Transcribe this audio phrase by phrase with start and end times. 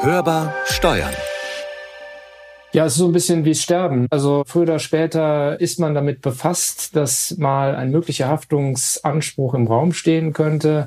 [0.00, 1.12] Hörbar Steuern.
[2.72, 4.06] Ja, es ist so ein bisschen wie Sterben.
[4.10, 9.92] Also früher oder später ist man damit befasst, dass mal ein möglicher Haftungsanspruch im Raum
[9.92, 10.86] stehen könnte.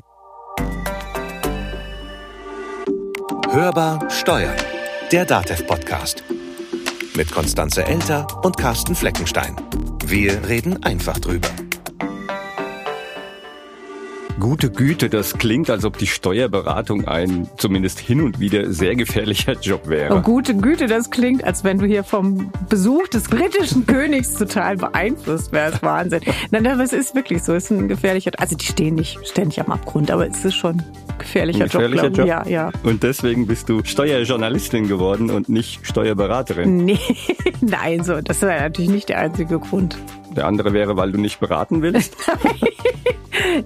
[3.50, 4.56] Hörbar Steuern.
[5.10, 6.24] Der DATEV-Podcast.
[7.14, 9.56] Mit Konstanze Elter und Carsten Fleckenstein.
[10.06, 11.50] Wir reden einfach drüber.
[14.42, 19.52] Gute Güte, das klingt, als ob die Steuerberatung ein zumindest hin und wieder sehr gefährlicher
[19.52, 20.16] Job wäre.
[20.16, 24.78] Oh, gute Güte, das klingt, als wenn du hier vom Besuch des britischen Königs total
[24.78, 25.84] beeinflusst wärst.
[25.84, 26.22] Wahnsinn.
[26.50, 27.54] Nein, aber es ist wirklich so.
[27.54, 30.80] Es ist ein gefährlicher, also die stehen nicht ständig am Abgrund, aber es ist schon
[30.80, 30.84] ein
[31.18, 32.16] gefährlicher, Ein gefährlicher Job.
[32.16, 32.26] Job.
[32.26, 32.72] Ja, ja.
[32.82, 36.84] Und deswegen bist du Steuerjournalistin geworden und nicht Steuerberaterin.
[36.84, 36.98] Nee,
[37.60, 39.96] nein, so, das wäre natürlich nicht der einzige Grund.
[40.36, 42.16] Der andere wäre, weil du nicht beraten willst.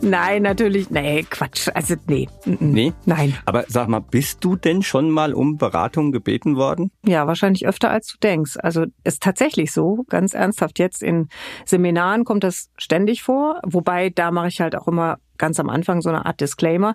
[0.01, 1.69] Nein, natürlich, nee, Quatsch.
[1.75, 2.29] Also, nee.
[2.45, 2.93] Nee?
[3.05, 3.37] Nein.
[3.45, 6.91] Aber sag mal, bist du denn schon mal um Beratung gebeten worden?
[7.05, 8.57] Ja, wahrscheinlich öfter als du denkst.
[8.59, 10.79] Also ist tatsächlich so, ganz ernsthaft.
[10.79, 11.29] Jetzt in
[11.65, 16.01] Seminaren kommt das ständig vor, wobei da mache ich halt auch immer ganz am Anfang
[16.01, 16.95] so eine Art Disclaimer.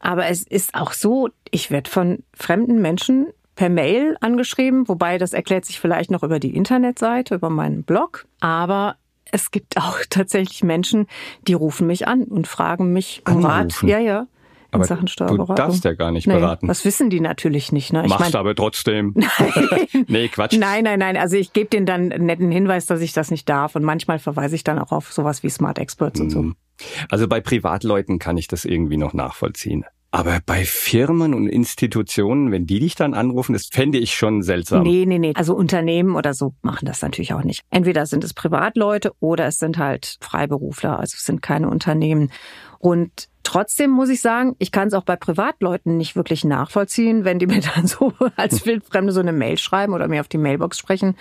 [0.00, 5.32] Aber es ist auch so, ich werde von fremden Menschen per Mail angeschrieben, wobei das
[5.32, 8.26] erklärt sich vielleicht noch über die Internetseite, über meinen Blog.
[8.40, 8.96] Aber
[9.32, 11.06] es gibt auch tatsächlich Menschen,
[11.46, 13.82] die rufen mich an und fragen mich um Rat.
[13.82, 14.26] Ja, ja.
[14.72, 15.54] In Aber Sachen du Steuerberatung.
[15.54, 16.66] darfst ja gar nicht nee, beraten.
[16.66, 17.92] Das wissen die natürlich nicht.
[17.92, 18.02] Ne?
[18.02, 19.14] Ich Machst mein- aber trotzdem.
[20.08, 20.58] nee, Quatsch.
[20.58, 21.16] Nein, nein, nein.
[21.16, 23.76] Also ich gebe denen dann einen netten Hinweis, dass ich das nicht darf.
[23.76, 26.42] Und manchmal verweise ich dann auch auf sowas wie Smart Experts und so.
[26.42, 26.56] Mhm.
[27.08, 29.84] Also bei Privatleuten kann ich das irgendwie noch nachvollziehen.
[30.14, 34.84] Aber bei Firmen und Institutionen, wenn die dich dann anrufen, das fände ich schon seltsam.
[34.84, 35.32] Nee, nee, nee.
[35.34, 37.62] Also Unternehmen oder so machen das natürlich auch nicht.
[37.70, 41.00] Entweder sind es Privatleute oder es sind halt Freiberufler.
[41.00, 42.30] Also es sind keine Unternehmen.
[42.78, 47.40] Und trotzdem muss ich sagen, ich kann es auch bei Privatleuten nicht wirklich nachvollziehen, wenn
[47.40, 50.78] die mir dann so als Wildfremde so eine Mail schreiben oder mir auf die Mailbox
[50.78, 51.16] sprechen.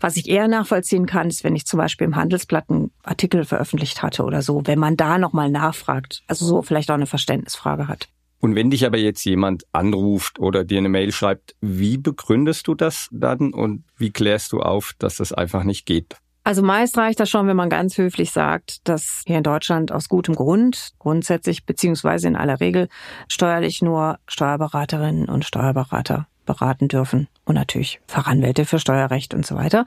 [0.00, 4.02] Was ich eher nachvollziehen kann, ist, wenn ich zum Beispiel im Handelsblatt einen Artikel veröffentlicht
[4.02, 8.08] hatte oder so, wenn man da nochmal nachfragt, also so vielleicht auch eine Verständnisfrage hat.
[8.46, 12.76] Und wenn dich aber jetzt jemand anruft oder dir eine Mail schreibt, wie begründest du
[12.76, 16.14] das dann und wie klärst du auf, dass das einfach nicht geht?
[16.44, 20.08] Also meist reicht das schon, wenn man ganz höflich sagt, dass hier in Deutschland aus
[20.08, 22.86] gutem Grund, grundsätzlich beziehungsweise in aller Regel,
[23.26, 29.86] steuerlich nur Steuerberaterinnen und Steuerberater beraten dürfen und natürlich Fachanwälte für Steuerrecht und so weiter.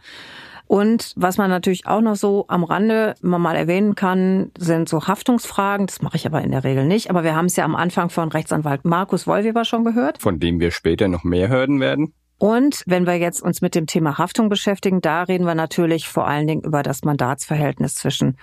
[0.69, 5.07] Und was man natürlich auch noch so am Rande immer mal erwähnen kann, sind so
[5.07, 5.87] Haftungsfragen.
[5.87, 7.09] Das mache ich aber in der Regel nicht.
[7.09, 10.21] Aber wir haben es ja am Anfang von Rechtsanwalt Markus Wollweber schon gehört.
[10.21, 12.13] Von dem wir später noch mehr hören werden?
[12.37, 16.27] Und wenn wir jetzt uns mit dem Thema Haftung beschäftigen, da reden wir natürlich vor
[16.27, 18.37] allen Dingen über das Mandatsverhältnis zwischen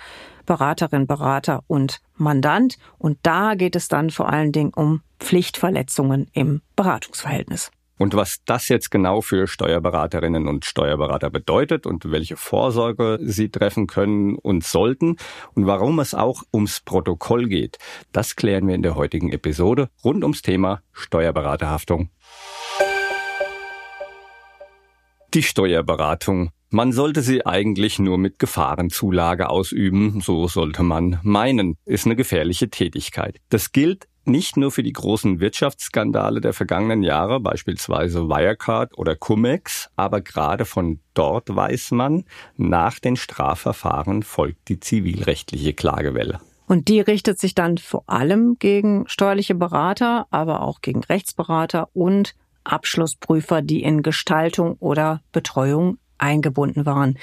[0.47, 2.77] Beraterin, Berater und Mandant.
[2.99, 7.71] Und da geht es dann vor allen Dingen um Pflichtverletzungen im Beratungsverhältnis.
[7.99, 13.87] Und was das jetzt genau für Steuerberaterinnen und Steuerberater bedeutet und welche Vorsorge sie treffen
[13.87, 15.17] können und sollten
[15.55, 17.79] und warum es auch ums Protokoll geht,
[18.13, 22.11] das klären wir in der heutigen Episode rund ums Thema Steuerberaterhaftung.
[25.33, 26.51] Die Steuerberatung.
[26.71, 32.69] Man sollte sie eigentlich nur mit Gefahrenzulage ausüben, so sollte man meinen, ist eine gefährliche
[32.69, 33.39] Tätigkeit.
[33.49, 39.91] Das gilt nicht nur für die großen Wirtschaftsskandale der vergangenen Jahre, beispielsweise Wirecard oder Cum-Ex,
[39.97, 42.25] aber gerade von dort weiß man,
[42.57, 46.41] nach den Strafverfahren folgt die zivilrechtliche Klagewelle.
[46.67, 52.35] Und die richtet sich dann vor allem gegen steuerliche Berater, aber auch gegen Rechtsberater und
[52.65, 57.19] Abschlussprüfer, die in Gestaltung oder Betreuung eingebunden waren.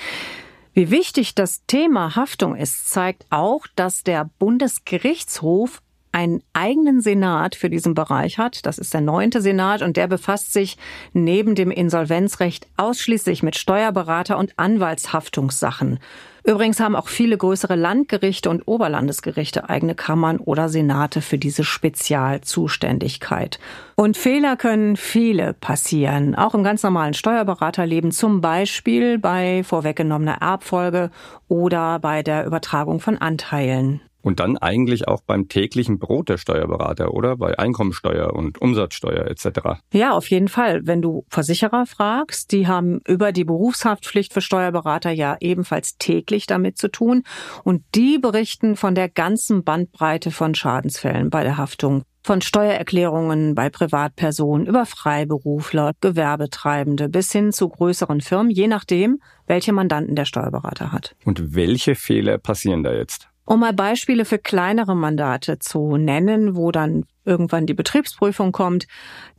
[0.74, 5.82] Wie wichtig das Thema Haftung ist, zeigt auch, dass der Bundesgerichtshof
[6.14, 8.66] einen eigenen Senat für diesen Bereich hat.
[8.66, 10.78] Das ist der neunte Senat und der befasst sich
[11.12, 16.00] neben dem Insolvenzrecht ausschließlich mit Steuerberater- und Anwaltshaftungssachen.
[16.46, 23.60] Übrigens haben auch viele größere Landgerichte und Oberlandesgerichte eigene Kammern oder Senate für diese Spezialzuständigkeit.
[23.96, 31.12] Und Fehler können viele passieren, auch im ganz normalen Steuerberaterleben, zum Beispiel bei vorweggenommener Erbfolge
[31.48, 34.02] oder bei der Übertragung von Anteilen.
[34.24, 37.36] Und dann eigentlich auch beim täglichen Brot der Steuerberater, oder?
[37.36, 39.82] Bei Einkommensteuer und Umsatzsteuer etc.
[39.94, 40.82] Ja, auf jeden Fall.
[40.86, 46.78] Wenn du Versicherer fragst, die haben über die Berufshaftpflicht für Steuerberater ja ebenfalls täglich damit
[46.78, 47.24] zu tun.
[47.66, 52.04] Und die berichten von der ganzen Bandbreite von Schadensfällen bei der Haftung.
[52.26, 59.74] Von Steuererklärungen bei Privatpersonen über Freiberufler, Gewerbetreibende bis hin zu größeren Firmen, je nachdem, welche
[59.74, 61.18] Mandanten der Steuerberater hat.
[61.26, 63.28] Und welche Fehler passieren da jetzt?
[63.46, 68.88] Um mal Beispiele für kleinere Mandate zu nennen, wo dann irgendwann die Betriebsprüfung kommt,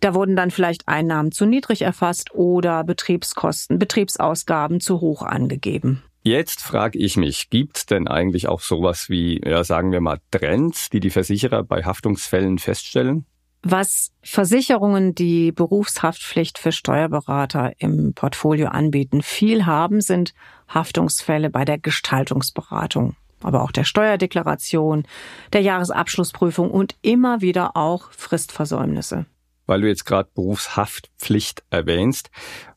[0.00, 6.02] da wurden dann vielleicht Einnahmen zu niedrig erfasst oder Betriebskosten, Betriebsausgaben zu hoch angegeben.
[6.22, 10.88] Jetzt frage ich mich, gibt's denn eigentlich auch sowas wie, ja, sagen wir mal, Trends,
[10.88, 13.26] die die Versicherer bei Haftungsfällen feststellen?
[13.62, 20.34] Was Versicherungen, die Berufshaftpflicht für Steuerberater im Portfolio anbieten, viel haben, sind
[20.68, 25.04] Haftungsfälle bei der Gestaltungsberatung aber auch der Steuerdeklaration,
[25.52, 29.26] der Jahresabschlussprüfung und immer wieder auch Fristversäumnisse.
[29.66, 32.30] Weil du jetzt gerade Berufshaftpflicht erwähnst,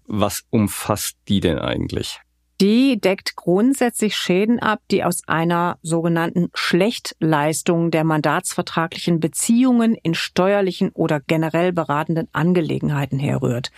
[0.05, 2.21] was umfasst die denn eigentlich?
[2.59, 10.89] Die deckt grundsätzlich Schäden ab, die aus einer sogenannten Schlechtleistung der mandatsvertraglichen Beziehungen in steuerlichen
[10.89, 13.69] oder generell beratenden Angelegenheiten herrührt.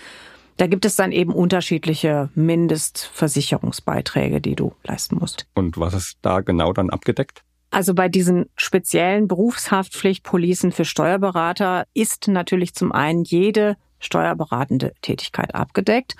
[0.60, 5.48] Da gibt es dann eben unterschiedliche Mindestversicherungsbeiträge, die du leisten musst.
[5.56, 7.46] Und was ist da genau dann abgedeckt?
[7.72, 16.18] Also bei diesen speziellen Berufshaftpflichtpolicen für Steuerberater ist natürlich zum einen jede steuerberatende Tätigkeit abgedeckt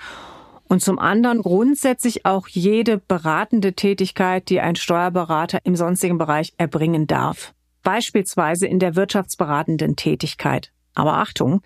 [0.64, 7.06] und zum anderen grundsätzlich auch jede beratende Tätigkeit, die ein Steuerberater im sonstigen Bereich erbringen
[7.06, 7.52] darf.
[7.82, 10.72] Beispielsweise in der wirtschaftsberatenden Tätigkeit.
[10.94, 11.60] Aber Achtung,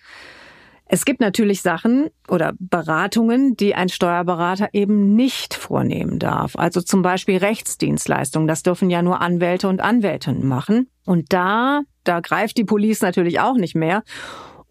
[0.94, 6.55] es gibt natürlich Sachen oder Beratungen, die ein Steuerberater eben nicht vornehmen darf.
[6.55, 8.46] Also zum Beispiel Rechtsdienstleistungen.
[8.46, 10.88] Das dürfen ja nur Anwälte und Anwältinnen machen.
[11.05, 14.05] Und da, da greift die Police natürlich auch nicht mehr.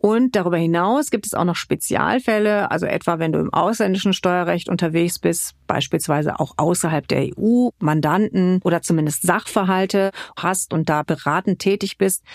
[0.05, 4.67] Und darüber hinaus gibt es auch noch Spezialfälle, also etwa wenn du im ausländischen Steuerrecht
[4.67, 11.59] unterwegs bist, beispielsweise auch außerhalb der EU, Mandanten oder zumindest Sachverhalte hast und da beratend
[11.59, 12.25] tätig bist,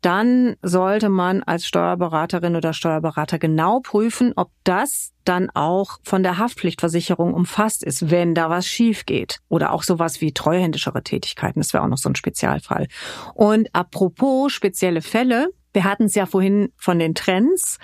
[0.00, 6.38] dann sollte man als Steuerberaterin oder Steuerberater genau prüfen, ob das dann auch von der
[6.38, 9.40] Haftpflichtversicherung umfasst ist, wenn da was schief geht.
[9.50, 11.60] Oder auch sowas wie treuhändischere Tätigkeiten.
[11.60, 12.86] Das wäre auch noch so ein Spezialfall.
[13.34, 17.78] Und apropos spezielle Fälle, wir hatten es ja vorhin von den Trends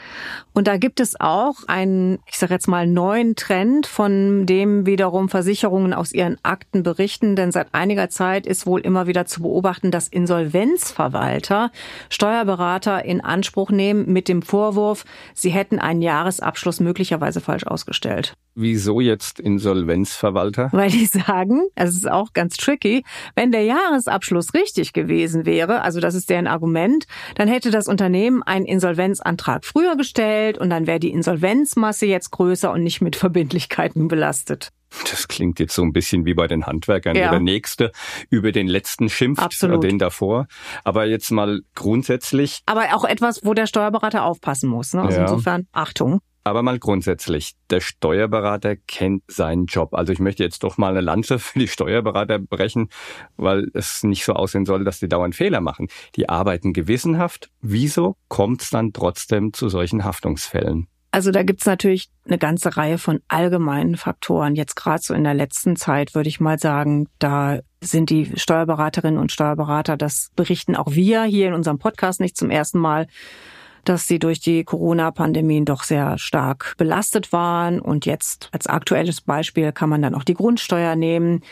[0.53, 5.29] und da gibt es auch einen, ich sage jetzt mal, neuen Trend, von dem wiederum
[5.29, 9.93] Versicherungen aus ihren Akten berichten, denn seit einiger Zeit ist wohl immer wieder zu beobachten,
[9.93, 11.71] dass Insolvenzverwalter
[12.11, 18.35] Steuerberater in Anspruch nehmen mit dem Vorwurf, sie hätten einen Jahresabschluss möglicherweise falsch ausgestellt.
[18.57, 20.69] Wieso jetzt Insolvenzverwalter?
[20.73, 23.05] Weil die sagen, es ist auch ganz tricky,
[23.37, 27.07] wenn der Jahresabschluss richtig gewesen wäre, also das ist deren Argument,
[27.37, 32.73] dann hätte das Unternehmen einen Insolvenzantrag früher gestellt und dann wäre die Insolvenzmasse jetzt größer
[32.73, 34.71] und nicht mit Verbindlichkeiten belastet.
[35.11, 37.17] Das klingt jetzt so ein bisschen wie bei den Handwerkern.
[37.17, 37.31] Ja.
[37.31, 37.91] Der Nächste
[38.31, 39.83] über den Letzten schimpft, Absolut.
[39.83, 40.47] den davor.
[40.85, 42.61] Aber jetzt mal grundsätzlich.
[42.67, 44.95] Aber auch etwas, wo der Steuerberater aufpassen muss.
[44.95, 45.03] Ne?
[45.03, 45.23] Also ja.
[45.23, 46.21] insofern Achtung.
[46.47, 49.95] Aber mal grundsätzlich, der Steuerberater kennt seinen Job.
[49.95, 52.91] Also ich möchte jetzt doch mal eine Lanze für die Steuerberater brechen,
[53.37, 55.89] weil es nicht so aussehen soll, dass die dauernd Fehler machen.
[56.17, 57.51] Die arbeiten gewissenhaft.
[57.63, 60.87] Wieso kommt es dann trotzdem zu solchen Haftungsfällen?
[61.15, 64.57] Also da gibt's natürlich eine ganze Reihe von allgemeinen Faktoren.
[64.57, 69.21] Jetzt gerade so in der letzten Zeit würde ich mal sagen, da sind die Steuerberaterinnen
[69.21, 73.07] und Steuerberater, das berichten auch wir hier in unserem Podcast nicht zum ersten Mal,
[73.89, 77.81] dass sie durch die Corona-Pandemien doch sehr stark belastet waren.
[77.81, 81.43] Und jetzt als aktuelles Beispiel kann man dann auch die Grundsteuer nehmen.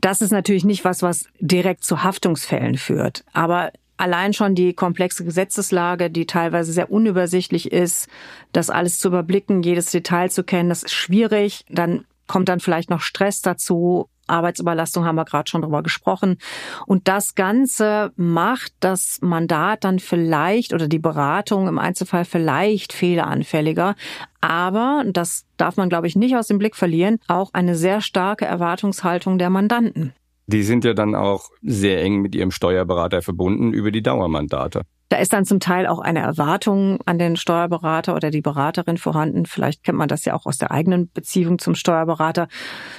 [0.00, 3.24] Das ist natürlich nicht was, was direkt zu Haftungsfällen führt.
[3.32, 8.08] Aber allein schon die komplexe Gesetzeslage, die teilweise sehr unübersichtlich ist,
[8.52, 11.64] das alles zu überblicken, jedes Detail zu kennen, das ist schwierig.
[11.68, 14.08] Dann kommt dann vielleicht noch Stress dazu.
[14.26, 16.38] Arbeitsüberlastung haben wir gerade schon drüber gesprochen.
[16.86, 23.94] Und das Ganze macht das Mandat dann vielleicht oder die Beratung im Einzelfall vielleicht fehleranfälliger.
[24.40, 28.44] Aber, das darf man, glaube ich, nicht aus dem Blick verlieren, auch eine sehr starke
[28.44, 30.12] Erwartungshaltung der Mandanten.
[30.48, 34.82] Die sind ja dann auch sehr eng mit ihrem Steuerberater verbunden über die Dauermandate.
[35.08, 39.46] Da ist dann zum Teil auch eine Erwartung an den Steuerberater oder die Beraterin vorhanden.
[39.46, 42.48] Vielleicht kennt man das ja auch aus der eigenen Beziehung zum Steuerberater.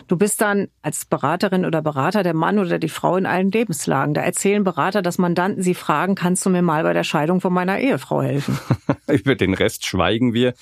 [0.07, 4.13] Du bist dann als Beraterin oder Berater der Mann oder die Frau in allen Lebenslagen.
[4.13, 7.51] Da erzählen Berater, dass Mandanten sie fragen, kannst du mir mal bei der Scheidung von
[7.51, 8.57] meiner Ehefrau helfen?
[9.07, 10.53] Über den Rest schweigen wir.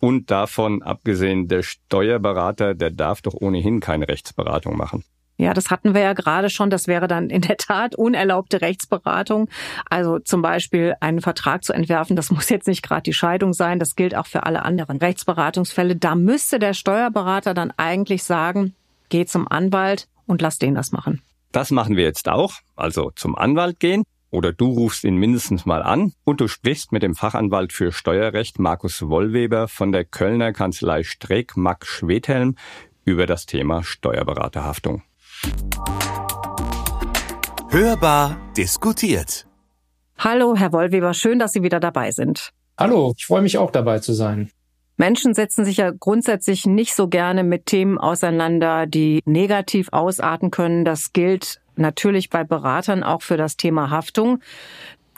[0.00, 5.04] Und davon abgesehen, der Steuerberater, der darf doch ohnehin keine Rechtsberatung machen.
[5.40, 6.68] Ja, das hatten wir ja gerade schon.
[6.68, 9.48] Das wäre dann in der Tat unerlaubte Rechtsberatung.
[9.88, 13.78] Also zum Beispiel einen Vertrag zu entwerfen, das muss jetzt nicht gerade die Scheidung sein.
[13.78, 15.96] Das gilt auch für alle anderen Rechtsberatungsfälle.
[15.96, 18.74] Da müsste der Steuerberater dann eigentlich sagen,
[19.08, 21.22] geh zum Anwalt und lass den das machen.
[21.52, 22.52] Das machen wir jetzt auch.
[22.76, 24.04] Also zum Anwalt gehen.
[24.32, 28.58] Oder du rufst ihn mindestens mal an und du sprichst mit dem Fachanwalt für Steuerrecht
[28.60, 32.56] Markus Wollweber von der Kölner Kanzlei Streeck Max Schwedhelm
[33.04, 35.02] über das Thema Steuerberaterhaftung.
[37.70, 39.46] Hörbar diskutiert.
[40.18, 42.50] Hallo, Herr Wollweber, schön, dass Sie wieder dabei sind.
[42.78, 44.50] Hallo, ich freue mich auch dabei zu sein.
[44.96, 50.84] Menschen setzen sich ja grundsätzlich nicht so gerne mit Themen auseinander, die negativ ausarten können.
[50.84, 54.40] Das gilt natürlich bei Beratern auch für das Thema Haftung.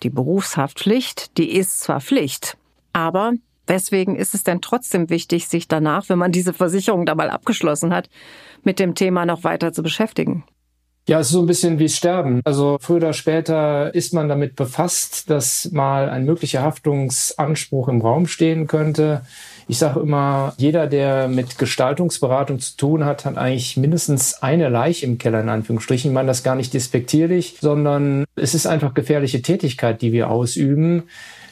[0.03, 2.57] Die Berufshaftpflicht, die ist zwar Pflicht,
[2.93, 3.33] aber
[3.67, 7.95] weswegen ist es denn trotzdem wichtig, sich danach, wenn man diese Versicherung da mal abgeschlossen
[7.95, 8.09] hat,
[8.63, 10.45] mit dem Thema noch weiter zu beschäftigen?
[11.09, 12.43] Ja, es ist so ein bisschen wie Sterben.
[12.45, 18.29] Also früher oder später ist man damit befasst, dass mal ein möglicher Haftungsanspruch im Raum
[18.29, 19.23] stehen könnte.
[19.67, 25.07] Ich sage immer, jeder, der mit Gestaltungsberatung zu tun hat, hat eigentlich mindestens eine Leiche
[25.07, 26.13] im Keller, in Anführungsstrichen.
[26.13, 31.03] Ich meine das gar nicht despektierlich, sondern es ist einfach gefährliche Tätigkeit, die wir ausüben.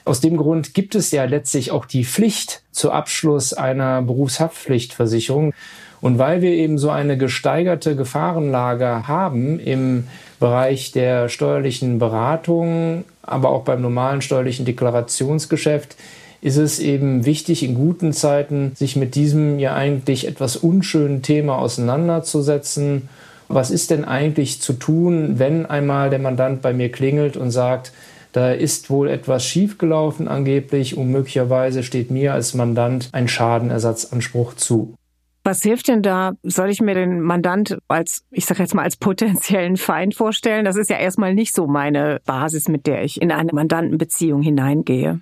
[0.04, 5.52] Aus dem Grund gibt es ja letztlich auch die Pflicht zu Abschluss einer Berufshaftpflichtversicherung.
[6.00, 10.04] Und weil wir eben so eine gesteigerte Gefahrenlage haben im
[10.38, 15.96] Bereich der steuerlichen Beratung, aber auch beim normalen steuerlichen Deklarationsgeschäft,
[16.40, 21.58] ist es eben wichtig, in guten Zeiten sich mit diesem ja eigentlich etwas unschönen Thema
[21.58, 23.10] auseinanderzusetzen.
[23.48, 27.92] Was ist denn eigentlich zu tun, wenn einmal der Mandant bei mir klingelt und sagt,
[28.32, 34.94] da ist wohl etwas schiefgelaufen angeblich und möglicherweise steht mir als Mandant ein Schadenersatzanspruch zu.
[35.42, 36.32] Was hilft denn da?
[36.42, 40.64] Soll ich mir den Mandant als, ich sage jetzt mal, als potenziellen Feind vorstellen?
[40.64, 45.20] Das ist ja erstmal nicht so meine Basis, mit der ich in eine Mandantenbeziehung hineingehe.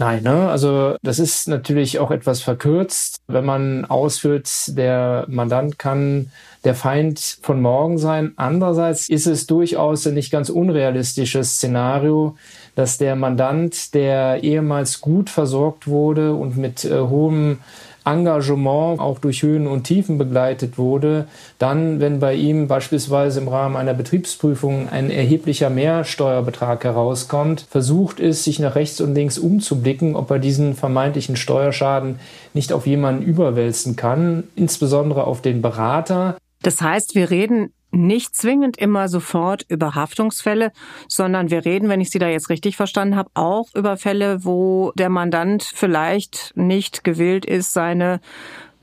[0.00, 0.48] Nein, ne?
[0.48, 6.32] also das ist natürlich auch etwas verkürzt, wenn man ausführt, der Mandant kann
[6.64, 8.32] der Feind von morgen sein.
[8.36, 12.38] Andererseits ist es durchaus ein nicht ganz unrealistisches Szenario,
[12.76, 17.58] dass der Mandant, der ehemals gut versorgt wurde und mit äh, hohem
[18.04, 21.26] Engagement auch durch Höhen und Tiefen begleitet wurde,
[21.58, 28.44] dann, wenn bei ihm beispielsweise im Rahmen einer Betriebsprüfung ein erheblicher Mehrsteuerbetrag herauskommt, versucht ist,
[28.44, 32.18] sich nach rechts und links umzublicken, ob er diesen vermeintlichen Steuerschaden
[32.54, 36.36] nicht auf jemanden überwälzen kann, insbesondere auf den Berater.
[36.62, 40.72] Das heißt, wir reden nicht zwingend immer sofort über Haftungsfälle,
[41.08, 44.92] sondern wir reden, wenn ich Sie da jetzt richtig verstanden habe, auch über Fälle, wo
[44.96, 48.20] der Mandant vielleicht nicht gewillt ist, seine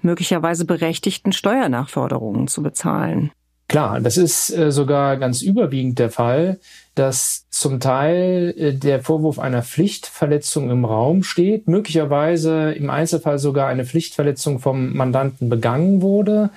[0.02, 3.32] möglicherweise berechtigten Steuernachforderungen zu bezahlen.
[3.70, 6.60] Klar, das ist äh, sogar ganz überwiegend der Fall,
[6.96, 13.68] dass zum Teil äh, der Vorwurf einer Pflichtverletzung im Raum steht, möglicherweise im Einzelfall sogar
[13.68, 16.50] eine Pflichtverletzung vom Mandanten begangen wurde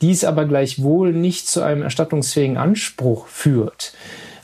[0.00, 3.94] dies aber gleichwohl nicht zu einem erstattungsfähigen Anspruch führt.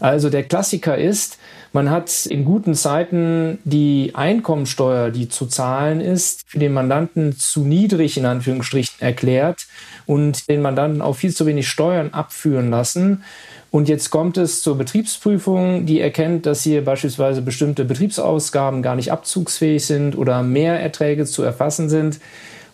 [0.01, 1.39] Also der Klassiker ist,
[1.73, 7.61] man hat in guten Zeiten die Einkommensteuer, die zu zahlen ist, für den Mandanten zu
[7.61, 9.67] niedrig in Anführungsstrichen erklärt
[10.07, 13.25] und den Mandanten auch viel zu wenig Steuern abführen lassen.
[13.71, 19.13] Und jetzt kommt es zur Betriebsprüfung, die erkennt, dass hier beispielsweise bestimmte Betriebsausgaben gar nicht
[19.13, 22.21] abzugsfähig sind oder Mehrerträge zu erfassen sind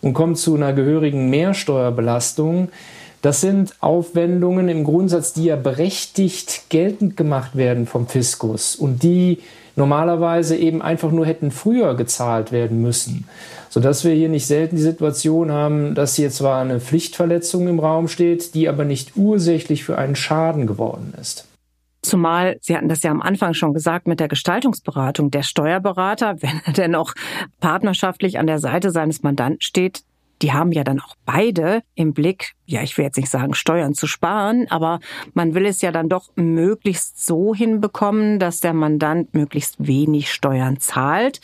[0.03, 2.69] und kommt zu einer gehörigen Mehrsteuerbelastung.
[3.23, 9.39] Das sind Aufwendungen im Grundsatz, die ja berechtigt geltend gemacht werden vom Fiskus und die
[9.77, 13.27] normalerweise eben einfach nur hätten früher gezahlt werden müssen.
[13.69, 18.09] Sodass wir hier nicht selten die Situation haben, dass hier zwar eine Pflichtverletzung im Raum
[18.09, 21.47] steht, die aber nicht ursächlich für einen Schaden geworden ist.
[22.03, 25.31] Zumal, Sie hatten das ja am Anfang schon gesagt, mit der Gestaltungsberatung.
[25.31, 27.13] Der Steuerberater, wenn er denn auch
[27.59, 30.03] partnerschaftlich an der Seite seines Mandanten steht,
[30.41, 33.93] die haben ja dann auch beide im Blick, ja, ich will jetzt nicht sagen, Steuern
[33.93, 34.99] zu sparen, aber
[35.33, 40.79] man will es ja dann doch möglichst so hinbekommen, dass der Mandant möglichst wenig Steuern
[40.81, 41.39] zahlt.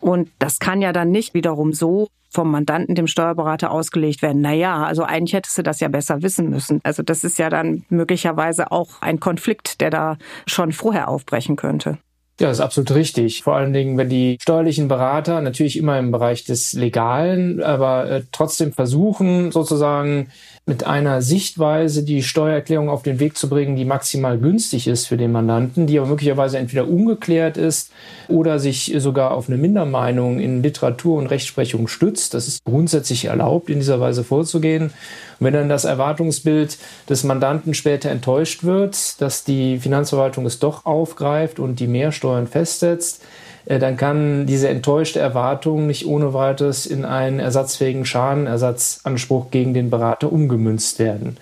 [0.00, 4.42] Und das kann ja dann nicht wiederum so vom Mandanten, dem Steuerberater ausgelegt werden.
[4.42, 6.80] Naja, also eigentlich hättest du das ja besser wissen müssen.
[6.82, 11.98] Also das ist ja dann möglicherweise auch ein Konflikt, der da schon vorher aufbrechen könnte.
[12.40, 13.44] Ja, das ist absolut richtig.
[13.44, 18.22] Vor allen Dingen, wenn die steuerlichen Berater natürlich immer im Bereich des Legalen, aber äh,
[18.32, 20.30] trotzdem versuchen, sozusagen
[20.66, 25.18] mit einer Sichtweise die Steuererklärung auf den Weg zu bringen, die maximal günstig ist für
[25.18, 27.90] den Mandanten, die aber möglicherweise entweder ungeklärt ist
[28.28, 32.32] oder sich sogar auf eine Mindermeinung in Literatur und Rechtsprechung stützt.
[32.32, 34.84] Das ist grundsätzlich erlaubt, in dieser Weise vorzugehen.
[34.84, 34.92] Und
[35.40, 36.78] wenn dann das Erwartungsbild
[37.10, 43.22] des Mandanten später enttäuscht wird, dass die Finanzverwaltung es doch aufgreift und die Mehrsteuern festsetzt,
[43.66, 50.30] dann kann diese enttäuschte Erwartung nicht ohne weiteres in einen ersatzfähigen Schadenersatzanspruch gegen den Berater
[50.32, 51.38] umgemünzt werden.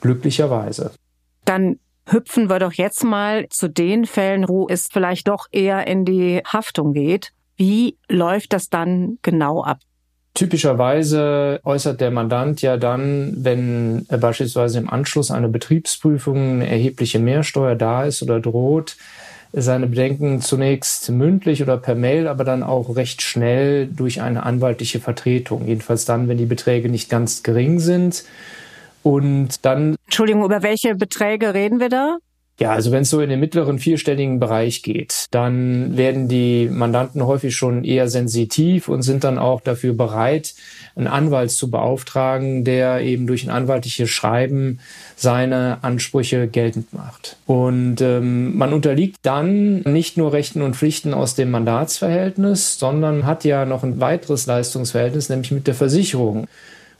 [0.00, 0.92] Glücklicherweise.
[1.44, 1.78] Dann
[2.08, 6.40] hüpfen wir doch jetzt mal zu den Fällen, wo es vielleicht doch eher in die
[6.46, 7.32] Haftung geht.
[7.56, 9.78] Wie läuft das dann genau ab?
[10.34, 17.74] Typischerweise äußert der Mandant ja dann, wenn beispielsweise im Anschluss einer Betriebsprüfung eine erhebliche Mehrsteuer
[17.74, 18.96] da ist oder droht,
[19.62, 25.00] seine Bedenken zunächst mündlich oder per Mail, aber dann auch recht schnell durch eine anwaltliche
[25.00, 25.66] Vertretung.
[25.66, 28.24] Jedenfalls dann, wenn die Beträge nicht ganz gering sind.
[29.02, 29.96] Und dann.
[30.04, 32.18] Entschuldigung, über welche Beträge reden wir da?
[32.58, 37.26] Ja, also wenn es so in den mittleren vierstelligen Bereich geht, dann werden die Mandanten
[37.26, 40.54] häufig schon eher sensitiv und sind dann auch dafür bereit,
[40.94, 44.78] einen Anwalt zu beauftragen, der eben durch ein anwaltliches Schreiben
[45.16, 47.36] seine Ansprüche geltend macht.
[47.44, 53.44] Und ähm, man unterliegt dann nicht nur Rechten und Pflichten aus dem Mandatsverhältnis, sondern hat
[53.44, 56.48] ja noch ein weiteres Leistungsverhältnis, nämlich mit der Versicherung.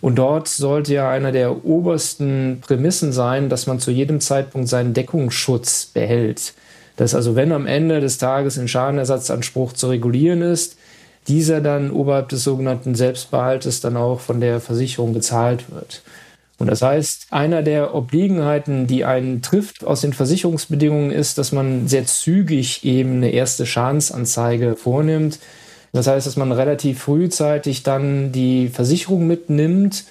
[0.01, 4.95] Und dort sollte ja einer der obersten Prämissen sein, dass man zu jedem Zeitpunkt seinen
[4.95, 6.55] Deckungsschutz behält.
[6.97, 10.77] Dass also, wenn am Ende des Tages ein Schadenersatzanspruch zu regulieren ist,
[11.29, 16.03] dieser dann oberhalb des sogenannten Selbstbehaltes dann auch von der Versicherung gezahlt wird.
[16.59, 21.87] Und das heißt, einer der Obliegenheiten, die einen trifft aus den Versicherungsbedingungen, ist, dass man
[21.87, 25.39] sehr zügig eben eine erste Schadensanzeige vornimmt.
[25.97, 30.05] Das heißt, dass man relativ frühzeitig dann die Versicherung mitnimmt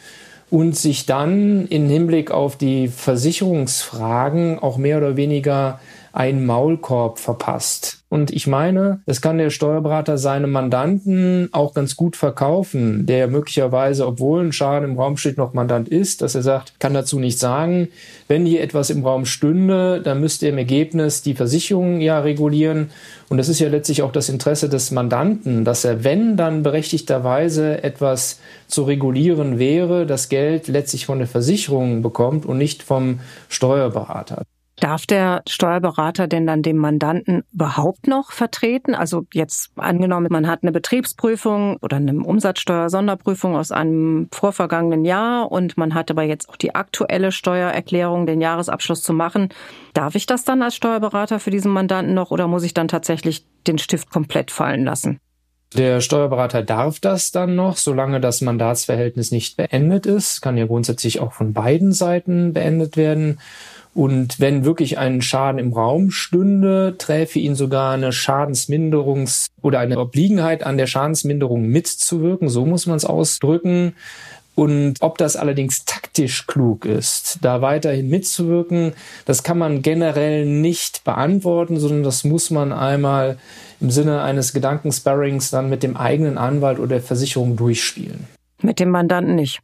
[0.50, 5.80] und sich dann im Hinblick auf die Versicherungsfragen auch mehr oder weniger
[6.16, 8.06] einen Maulkorb verpasst.
[8.08, 14.08] Und ich meine, das kann der Steuerberater seinem Mandanten auch ganz gut verkaufen, der möglicherweise,
[14.08, 17.42] obwohl ein Schaden im Raum steht, noch Mandant ist, dass er sagt, kann dazu nichts
[17.42, 17.90] sagen.
[18.30, 22.92] Wenn hier etwas im Raum stünde, dann müsste im Ergebnis die Versicherung ja regulieren.
[23.28, 27.84] Und das ist ja letztlich auch das Interesse des Mandanten, dass er, wenn dann berechtigterweise
[27.84, 33.20] etwas zu regulieren wäre, das Geld letztlich von der Versicherung bekommt und nicht vom
[33.50, 34.44] Steuerberater.
[34.80, 38.94] Darf der Steuerberater denn dann den Mandanten überhaupt noch vertreten?
[38.94, 45.78] Also jetzt angenommen, man hat eine Betriebsprüfung oder eine Umsatzsteuer-Sonderprüfung aus einem vorvergangenen Jahr und
[45.78, 49.50] man hat aber jetzt auch die aktuelle Steuererklärung, den Jahresabschluss zu machen.
[49.94, 53.46] Darf ich das dann als Steuerberater für diesen Mandanten noch oder muss ich dann tatsächlich
[53.68, 55.20] den Stift komplett fallen lassen?
[55.74, 60.42] Der Steuerberater darf das dann noch, solange das Mandatsverhältnis nicht beendet ist.
[60.42, 63.40] Kann ja grundsätzlich auch von beiden Seiten beendet werden.
[63.96, 69.98] Und wenn wirklich ein Schaden im Raum stünde, träfe ihn sogar eine Schadensminderungs- oder eine
[69.98, 73.96] Obliegenheit an der Schadensminderung mitzuwirken, so muss man es ausdrücken.
[74.54, 78.92] Und ob das allerdings taktisch klug ist, da weiterhin mitzuwirken,
[79.24, 83.38] das kann man generell nicht beantworten, sondern das muss man einmal
[83.80, 88.28] im Sinne eines Gedankensparrings dann mit dem eigenen Anwalt oder der Versicherung durchspielen.
[88.62, 89.62] Mit dem Mandanten nicht.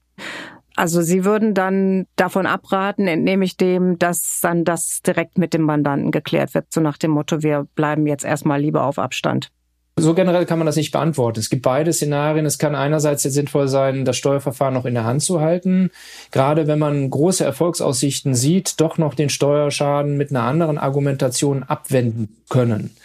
[0.76, 5.64] Also Sie würden dann davon abraten, entnehme ich dem, dass dann das direkt mit dem
[5.64, 9.52] Mandanten geklärt wird, so nach dem Motto, wir bleiben jetzt erstmal lieber auf Abstand.
[9.98, 11.40] So generell kann man das nicht beantworten.
[11.40, 12.46] Es gibt beide Szenarien.
[12.46, 15.92] Es kann einerseits sehr sinnvoll sein, das Steuerverfahren noch in der Hand zu halten.
[16.32, 22.38] Gerade wenn man große Erfolgsaussichten sieht, doch noch den Steuerschaden mit einer anderen Argumentation abwenden
[22.50, 22.96] können.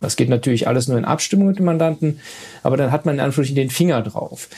[0.00, 2.20] Das geht natürlich alles nur in Abstimmung mit dem Mandanten,
[2.62, 4.48] aber dann hat man in Anführungsstrichen den Finger drauf.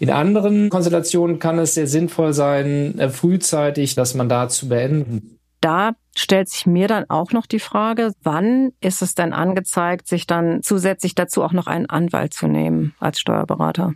[0.00, 5.38] In anderen Konstellationen kann es sehr sinnvoll sein, äh, frühzeitig das Mandat zu beenden.
[5.64, 10.26] Da stellt sich mir dann auch noch die Frage, wann ist es denn angezeigt, sich
[10.26, 13.94] dann zusätzlich dazu auch noch einen Anwalt zu nehmen als Steuerberater?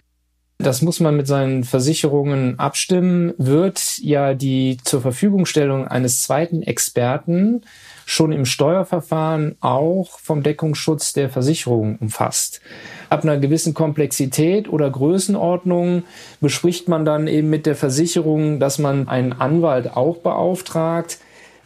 [0.56, 3.34] Das muss man mit seinen Versicherungen abstimmen.
[3.36, 7.60] Wird ja die zur Verfügungstellung eines zweiten Experten
[8.06, 12.62] schon im Steuerverfahren auch vom Deckungsschutz der Versicherung umfasst.
[13.10, 16.04] Ab einer gewissen Komplexität oder Größenordnung
[16.40, 21.18] bespricht man dann eben mit der Versicherung, dass man einen Anwalt auch beauftragt.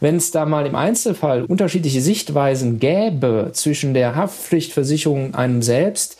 [0.03, 6.17] Wenn es da mal im Einzelfall unterschiedliche Sichtweisen gäbe zwischen der Haftpflichtversicherung einem selbst,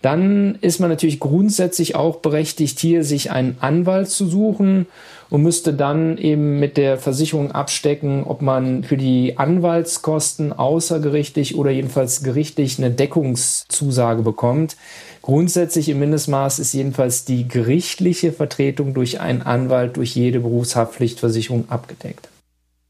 [0.00, 4.86] dann ist man natürlich grundsätzlich auch berechtigt, hier sich einen Anwalt zu suchen
[5.30, 11.70] und müsste dann eben mit der Versicherung abstecken, ob man für die Anwaltskosten außergerichtlich oder
[11.70, 14.76] jedenfalls gerichtlich eine Deckungszusage bekommt.
[15.22, 22.31] Grundsätzlich im Mindestmaß ist jedenfalls die gerichtliche Vertretung durch einen Anwalt durch jede Berufshaftpflichtversicherung abgedeckt.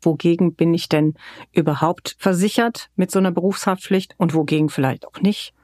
[0.03, 1.15] Wogegen bin ich denn
[1.53, 5.55] überhaupt versichert mit so einer Berufshaftpflicht und wogegen vielleicht auch nicht?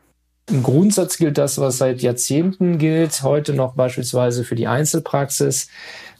[0.50, 5.68] Im Grundsatz gilt das, was seit Jahrzehnten gilt, heute noch beispielsweise für die Einzelpraxis,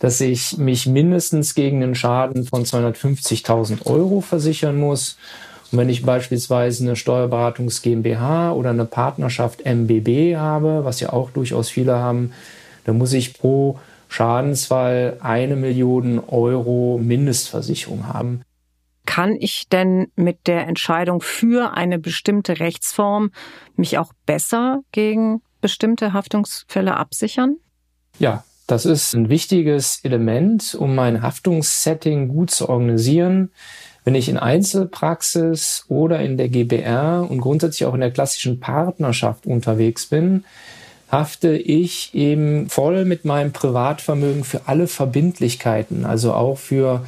[0.01, 5.17] dass ich mich mindestens gegen einen Schaden von 250.000 Euro versichern muss.
[5.73, 11.31] Und wenn ich beispielsweise eine Steuerberatungs GmbH oder eine Partnerschaft MBB habe, was ja auch
[11.31, 12.33] durchaus viele haben,
[12.85, 13.79] dann muss ich pro
[14.09, 18.43] Schadensfall eine Million Euro Mindestversicherung haben
[19.09, 23.31] kann ich denn mit der Entscheidung für eine bestimmte Rechtsform
[23.75, 27.57] mich auch besser gegen bestimmte Haftungsfälle absichern?
[28.19, 33.51] Ja, das ist ein wichtiges Element, um mein Haftungssetting gut zu organisieren.
[34.05, 39.47] Wenn ich in Einzelpraxis oder in der GBR und grundsätzlich auch in der klassischen Partnerschaft
[39.47, 40.45] unterwegs bin,
[41.11, 47.05] hafte ich eben voll mit meinem Privatvermögen für alle Verbindlichkeiten, also auch für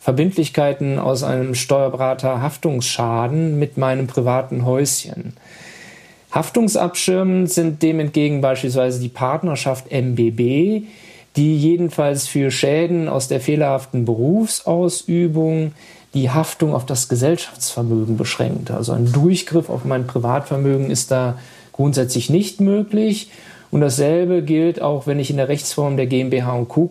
[0.00, 5.34] Verbindlichkeiten aus einem Steuerberater Haftungsschaden mit meinem privaten Häuschen.
[6.32, 10.84] Haftungsabschirmend sind dem entgegen beispielsweise die Partnerschaft MBB,
[11.36, 15.72] die jedenfalls für Schäden aus der fehlerhaften Berufsausübung
[16.14, 18.70] die Haftung auf das Gesellschaftsvermögen beschränkt.
[18.70, 21.38] Also ein Durchgriff auf mein Privatvermögen ist da
[21.72, 23.30] grundsätzlich nicht möglich.
[23.70, 26.90] Und dasselbe gilt auch, wenn ich in der Rechtsform der GmbH und Co.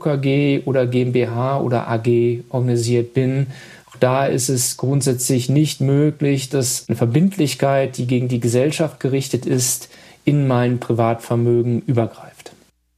[0.66, 3.48] Oder GmbH oder AG organisiert bin.
[3.90, 9.46] Auch da ist es grundsätzlich nicht möglich, dass eine Verbindlichkeit, die gegen die Gesellschaft gerichtet
[9.46, 9.90] ist,
[10.24, 12.52] in mein Privatvermögen übergreift.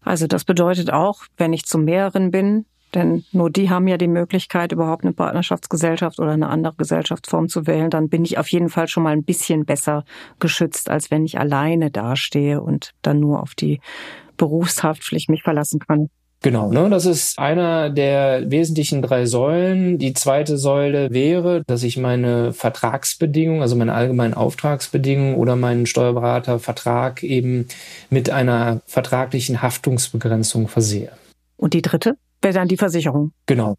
[0.04, 4.08] Also das bedeutet auch, wenn ich zu mehreren bin, denn nur die haben ja die
[4.08, 7.90] Möglichkeit, überhaupt eine Partnerschaftsgesellschaft oder eine andere Gesellschaftsform zu wählen.
[7.90, 10.04] Dann bin ich auf jeden Fall schon mal ein bisschen besser
[10.40, 13.80] geschützt, als wenn ich alleine dastehe und dann nur auf die
[14.38, 16.10] Berufshaftpflicht mich verlassen kann.
[16.44, 20.00] Genau, ne, das ist einer der wesentlichen drei Säulen.
[20.00, 27.22] Die zweite Säule wäre, dass ich meine Vertragsbedingungen, also meine allgemeinen Auftragsbedingungen oder meinen Steuerberatervertrag
[27.22, 27.68] eben
[28.10, 31.12] mit einer vertraglichen Haftungsbegrenzung versehe.
[31.58, 32.18] Und die dritte?
[32.42, 33.34] Wäre dann die Versicherung.
[33.46, 33.76] Genau.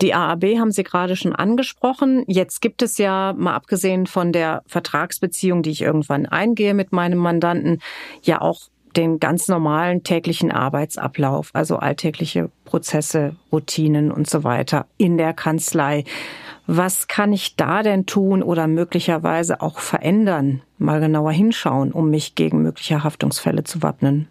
[0.00, 2.24] Die AAB haben Sie gerade schon angesprochen.
[2.26, 7.18] Jetzt gibt es ja, mal abgesehen von der Vertragsbeziehung, die ich irgendwann eingehe mit meinem
[7.18, 7.80] Mandanten,
[8.22, 8.62] ja auch
[8.96, 16.04] den ganz normalen täglichen Arbeitsablauf, also alltägliche Prozesse, Routinen und so weiter in der Kanzlei.
[16.66, 20.62] Was kann ich da denn tun oder möglicherweise auch verändern?
[20.78, 24.28] Mal genauer hinschauen, um mich gegen mögliche Haftungsfälle zu wappnen.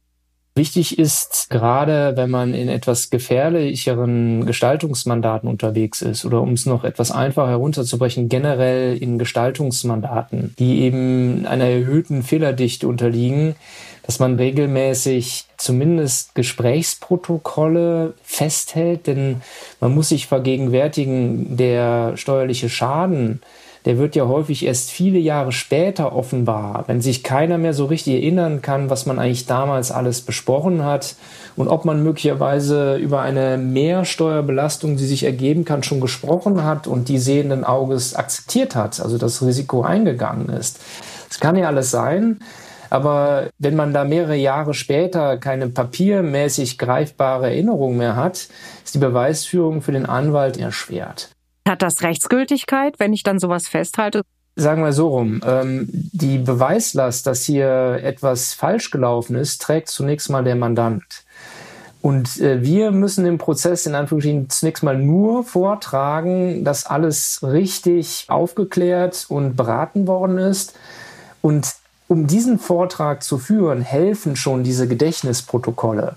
[0.54, 6.84] Wichtig ist, gerade wenn man in etwas gefährlicheren Gestaltungsmandaten unterwegs ist oder um es noch
[6.84, 13.56] etwas einfacher herunterzubrechen, generell in Gestaltungsmandaten, die eben einer erhöhten Fehlerdichte unterliegen,
[14.04, 19.42] dass man regelmäßig zumindest Gesprächsprotokolle festhält, denn
[19.80, 23.42] man muss sich vergegenwärtigen, der steuerliche Schaden,
[23.86, 28.16] der wird ja häufig erst viele Jahre später offenbar, wenn sich keiner mehr so richtig
[28.16, 31.16] erinnern kann, was man eigentlich damals alles besprochen hat
[31.56, 37.10] und ob man möglicherweise über eine Mehrsteuerbelastung, die sich ergeben kann, schon gesprochen hat und
[37.10, 40.80] die sehenden Auges akzeptiert hat, also das Risiko eingegangen ist.
[41.28, 42.40] Das kann ja alles sein.
[42.92, 48.50] Aber wenn man da mehrere Jahre später keine papiermäßig greifbare Erinnerung mehr hat,
[48.84, 51.30] ist die Beweisführung für den Anwalt erschwert.
[51.68, 54.24] Hat das Rechtsgültigkeit, wenn ich dann sowas festhalte?
[54.56, 55.42] Sagen wir so rum.
[55.46, 61.04] Ähm, die Beweislast, dass hier etwas falsch gelaufen ist, trägt zunächst mal der Mandant.
[62.02, 68.26] Und äh, wir müssen im Prozess in Anführungsstrichen zunächst mal nur vortragen, dass alles richtig
[68.28, 70.76] aufgeklärt und beraten worden ist.
[71.42, 71.68] Und
[72.08, 76.16] um diesen Vortrag zu führen, helfen schon diese Gedächtnisprotokolle.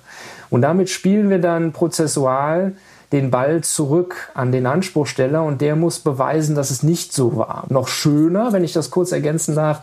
[0.50, 2.74] Und damit spielen wir dann prozessual
[3.12, 7.66] den Ball zurück an den Anspruchsteller und der muss beweisen, dass es nicht so war.
[7.68, 9.82] Noch schöner, wenn ich das kurz ergänzen darf,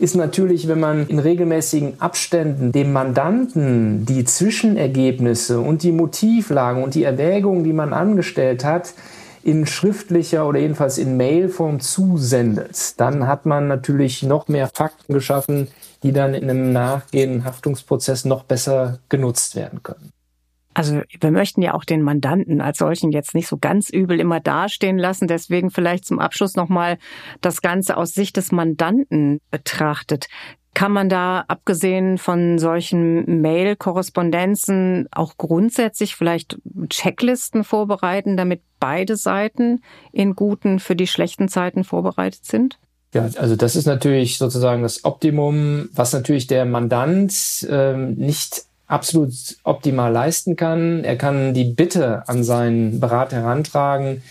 [0.00, 6.94] ist natürlich, wenn man in regelmäßigen Abständen dem Mandanten die Zwischenergebnisse und die Motivlagen und
[6.94, 8.94] die Erwägungen, die man angestellt hat,
[9.42, 12.98] in schriftlicher oder jedenfalls in Mailform zusendet.
[12.98, 15.68] Dann hat man natürlich noch mehr Fakten geschaffen,
[16.02, 20.12] die dann in einem nachgehenden Haftungsprozess noch besser genutzt werden können.
[20.72, 24.40] Also wir möchten ja auch den Mandanten als solchen jetzt nicht so ganz übel immer
[24.40, 25.26] dastehen lassen.
[25.26, 26.98] Deswegen vielleicht zum Abschluss nochmal
[27.40, 30.28] das Ganze aus Sicht des Mandanten betrachtet.
[30.72, 39.82] Kann man da, abgesehen von solchen Mail-Korrespondenzen, auch grundsätzlich vielleicht Checklisten vorbereiten, damit beide Seiten
[40.12, 42.78] in guten für die schlechten Zeiten vorbereitet sind?
[43.12, 49.32] Ja, also das ist natürlich sozusagen das Optimum, was natürlich der Mandant ähm, nicht absolut
[49.62, 51.04] optimal leisten kann.
[51.04, 54.22] Er kann die Bitte an seinen Berater herantragen,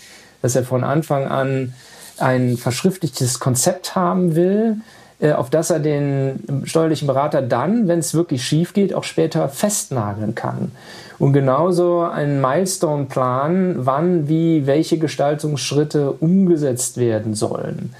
[0.42, 1.74] dass er von Anfang an
[2.18, 4.76] ein verschriftlichtes Konzept haben will,
[5.18, 9.48] äh, auf das er den steuerlichen Berater dann, wenn es wirklich schief geht, auch später
[9.48, 10.72] festnageln kann.
[11.18, 17.94] Und genauso einen Milestone-Plan, wann, wie, welche Gestaltungsschritte umgesetzt werden sollen.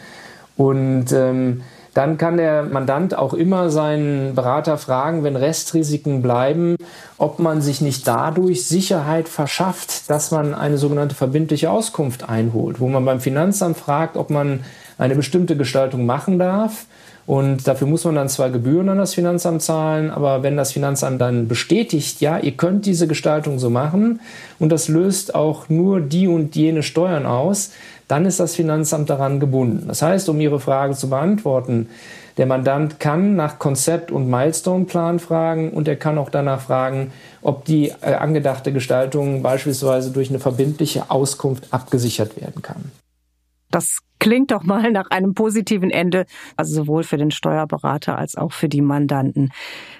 [0.56, 1.62] Und ähm,
[2.00, 6.76] dann kann der Mandant auch immer seinen Berater fragen, wenn Restrisiken bleiben,
[7.18, 12.88] ob man sich nicht dadurch Sicherheit verschafft, dass man eine sogenannte verbindliche Auskunft einholt, wo
[12.88, 14.64] man beim Finanzamt fragt, ob man
[14.96, 16.86] eine bestimmte Gestaltung machen darf
[17.26, 21.20] Und dafür muss man dann zwar Gebühren an das Finanzamt zahlen, aber wenn das Finanzamt
[21.20, 24.20] dann bestätigt, ja, ihr könnt diese Gestaltung so machen
[24.58, 27.70] und das löst auch nur die und jene Steuern aus,
[28.08, 29.84] dann ist das Finanzamt daran gebunden.
[29.86, 31.88] Das heißt, um Ihre Frage zu beantworten,
[32.36, 37.64] der Mandant kann nach Konzept- und Milestone-Plan fragen und er kann auch danach fragen, ob
[37.64, 42.90] die äh, angedachte Gestaltung beispielsweise durch eine verbindliche Auskunft abgesichert werden kann.
[43.70, 48.52] Das klingt doch mal nach einem positiven Ende, also sowohl für den Steuerberater als auch
[48.52, 49.50] für die Mandanten.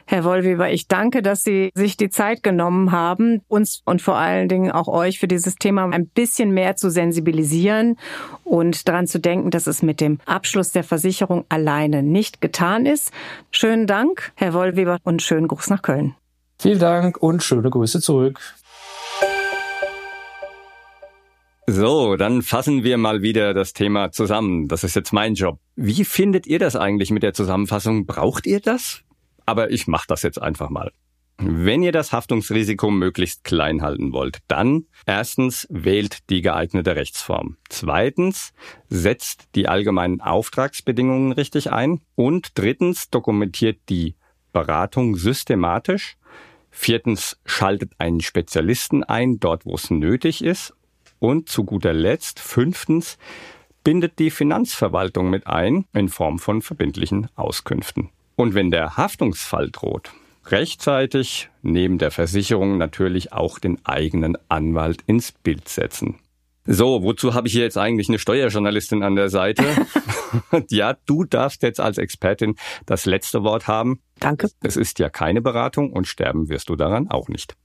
[0.06, 4.48] Herr Wollweber, ich danke, dass Sie sich die Zeit genommen haben, uns und vor allen
[4.48, 7.96] Dingen auch euch für dieses Thema ein bisschen mehr zu sensibilisieren
[8.44, 13.12] und daran zu denken, dass es mit dem Abschluss der Versicherung alleine nicht getan ist.
[13.50, 16.14] Schönen Dank, Herr Wollweber, und schönen Gruß nach Köln.
[16.58, 18.38] Vielen Dank und schöne Grüße zurück.
[21.66, 24.66] So, dann fassen wir mal wieder das Thema zusammen.
[24.68, 25.60] Das ist jetzt mein Job.
[25.76, 28.06] Wie findet ihr das eigentlich mit der Zusammenfassung?
[28.06, 29.02] Braucht ihr das?
[29.46, 30.90] Aber ich mache das jetzt einfach mal.
[31.42, 37.56] Wenn ihr das Haftungsrisiko möglichst klein halten wollt, dann erstens wählt die geeignete Rechtsform.
[37.70, 38.52] Zweitens
[38.90, 42.00] setzt die allgemeinen Auftragsbedingungen richtig ein.
[42.14, 44.16] Und drittens dokumentiert die
[44.52, 46.16] Beratung systematisch.
[46.70, 50.74] Viertens schaltet einen Spezialisten ein, dort wo es nötig ist.
[51.20, 53.18] Und zu guter Letzt, fünftens,
[53.84, 58.08] bindet die Finanzverwaltung mit ein in Form von verbindlichen Auskünften.
[58.36, 60.12] Und wenn der Haftungsfall droht,
[60.46, 66.18] rechtzeitig neben der Versicherung natürlich auch den eigenen Anwalt ins Bild setzen.
[66.64, 69.64] So, wozu habe ich hier jetzt eigentlich eine Steuerjournalistin an der Seite?
[70.70, 72.56] ja, du darfst jetzt als Expertin
[72.86, 74.00] das letzte Wort haben.
[74.20, 74.48] Danke.
[74.62, 77.56] Es ist ja keine Beratung und sterben wirst du daran auch nicht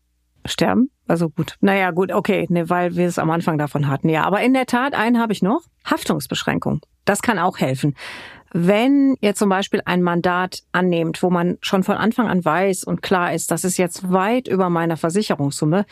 [0.46, 0.90] sterben.
[1.08, 1.56] Also gut.
[1.62, 4.10] Naja, gut, okay, ne, weil wir es am Anfang davon hatten.
[4.10, 5.62] Ja, aber in der Tat, einen habe ich noch.
[5.86, 6.82] Haftungsbeschränkung.
[7.06, 7.96] Das kann auch helfen.
[8.54, 13.02] Wenn ihr zum Beispiel ein Mandat annehmt, wo man schon von Anfang an weiß und
[13.02, 15.86] klar ist, das ist jetzt weit über meiner Versicherungssumme,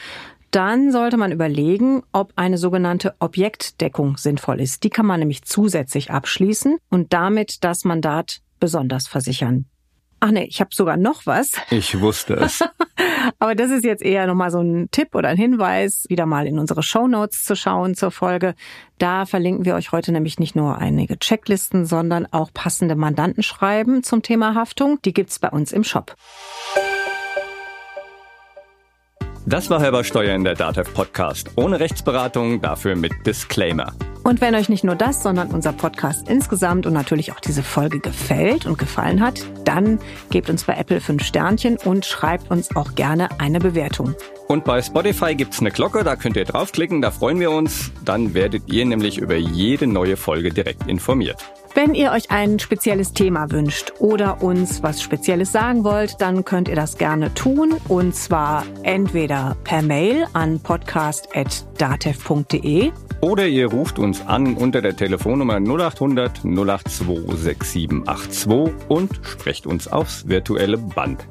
[0.49, 4.83] dann sollte man überlegen, ob eine sogenannte Objektdeckung sinnvoll ist.
[4.83, 9.65] Die kann man nämlich zusätzlich abschließen und damit das Mandat besonders versichern.
[10.25, 11.51] Ach nee, ich habe sogar noch was.
[11.69, 12.63] Ich wusste es.
[13.39, 16.59] Aber das ist jetzt eher nochmal so ein Tipp oder ein Hinweis, wieder mal in
[16.59, 18.55] unsere Show Notes zu schauen zur Folge.
[18.99, 24.21] Da verlinken wir euch heute nämlich nicht nur einige Checklisten, sondern auch passende Mandantenschreiben zum
[24.21, 24.97] Thema Haftung.
[25.03, 26.15] Die gibt's bei uns im Shop.
[29.45, 31.49] Das war Herber Steuer in der DATEV Podcast.
[31.57, 33.91] Ohne Rechtsberatung, dafür mit Disclaimer.
[34.23, 37.99] Und wenn euch nicht nur das, sondern unser Podcast insgesamt und natürlich auch diese Folge
[37.99, 42.93] gefällt und gefallen hat, dann gebt uns bei Apple 5 Sternchen und schreibt uns auch
[42.95, 44.15] gerne eine Bewertung.
[44.47, 47.91] Und bei Spotify gibt's eine Glocke, da könnt ihr draufklicken, da freuen wir uns.
[48.05, 51.43] Dann werdet ihr nämlich über jede neue Folge direkt informiert.
[51.73, 56.67] Wenn ihr euch ein spezielles Thema wünscht oder uns was Spezielles sagen wollt, dann könnt
[56.67, 57.73] ihr das gerne tun.
[57.87, 62.91] Und zwar entweder per Mail an podcast.datev.de
[63.23, 70.27] oder ihr ruft uns an unter der Telefonnummer 0800 082 6782 und sprecht uns aufs
[70.27, 71.25] virtuelle Band.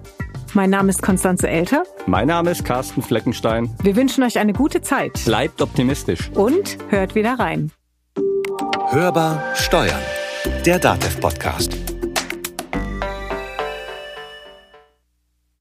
[0.55, 1.85] Mein Name ist Konstanze Elter.
[2.07, 3.71] Mein Name ist Carsten Fleckenstein.
[3.83, 5.23] Wir wünschen euch eine gute Zeit.
[5.25, 6.31] Bleibt optimistisch.
[6.35, 7.71] Und hört wieder rein.
[8.91, 10.03] Hörbar Steuern.
[10.67, 11.92] Der Datev Podcast.